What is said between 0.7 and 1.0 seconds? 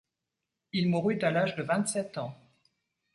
Il